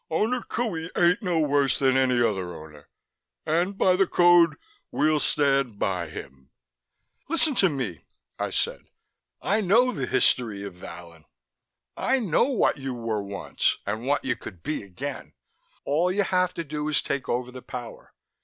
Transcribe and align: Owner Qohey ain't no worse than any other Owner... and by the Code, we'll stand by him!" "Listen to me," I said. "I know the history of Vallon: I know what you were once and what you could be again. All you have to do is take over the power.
Owner 0.09 0.41
Qohey 0.41 0.89
ain't 0.97 1.21
no 1.21 1.39
worse 1.39 1.77
than 1.77 1.95
any 1.95 2.19
other 2.23 2.55
Owner... 2.55 2.89
and 3.45 3.77
by 3.77 3.95
the 3.95 4.07
Code, 4.07 4.55
we'll 4.89 5.19
stand 5.19 5.77
by 5.77 6.09
him!" 6.09 6.49
"Listen 7.29 7.53
to 7.57 7.69
me," 7.69 8.05
I 8.39 8.49
said. 8.49 8.81
"I 9.43 9.61
know 9.61 9.91
the 9.91 10.07
history 10.07 10.63
of 10.63 10.73
Vallon: 10.73 11.25
I 11.95 12.17
know 12.17 12.45
what 12.45 12.79
you 12.79 12.95
were 12.95 13.21
once 13.21 13.77
and 13.85 14.07
what 14.07 14.25
you 14.25 14.35
could 14.35 14.63
be 14.63 14.81
again. 14.81 15.33
All 15.85 16.11
you 16.11 16.23
have 16.23 16.55
to 16.55 16.63
do 16.63 16.89
is 16.89 17.03
take 17.03 17.29
over 17.29 17.51
the 17.51 17.61
power. 17.61 18.15